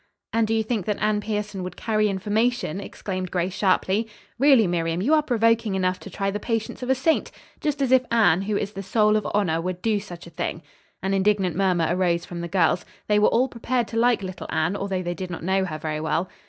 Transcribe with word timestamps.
"And 0.33 0.47
do 0.47 0.53
you 0.55 0.63
think 0.63 0.87
that 0.87 0.99
Anne 0.99 1.21
Pierson 1.21 1.61
would 1.61 1.77
carry 1.77 2.09
information?" 2.09 2.79
exclaimed 2.81 3.29
Grace 3.29 3.53
sharply. 3.53 4.09
"Really, 4.39 4.65
Miriam, 4.65 4.99
you 4.99 5.13
are 5.13 5.21
provoking 5.21 5.75
enough 5.75 5.99
to 5.99 6.09
try 6.09 6.31
the 6.31 6.39
patience 6.39 6.81
of 6.81 6.89
a 6.89 6.95
saint. 6.95 7.29
Just 7.59 7.83
as 7.83 7.91
if 7.91 8.03
Anne, 8.09 8.41
who 8.41 8.57
is 8.57 8.71
the 8.71 8.81
soul 8.81 9.15
of 9.15 9.27
honor, 9.35 9.61
would 9.61 9.79
do 9.83 9.99
such 9.99 10.25
a 10.25 10.31
thing." 10.31 10.63
An 11.03 11.13
indignant 11.13 11.55
murmur 11.55 11.85
arose 11.87 12.25
from 12.25 12.41
the 12.41 12.47
girls. 12.47 12.83
They 13.07 13.19
were 13.19 13.27
all 13.27 13.47
prepared 13.47 13.87
to 13.89 13.97
like 13.97 14.23
little 14.23 14.47
Anne, 14.49 14.75
although 14.75 15.03
they 15.03 15.13
did 15.13 15.29
not 15.29 15.43
know 15.43 15.65
her 15.65 15.77
very 15.77 15.99
well. 16.01 16.27